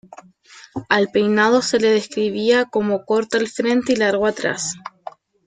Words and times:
Al 0.89 1.09
peinado 1.09 1.61
se 1.61 1.77
le 1.79 1.91
describía 1.91 2.65
como 2.65 3.05
corto 3.05 3.37
al 3.37 3.47
frente 3.47 3.93
y 3.93 3.97
largo 3.97 4.25
atrás. 4.25 4.73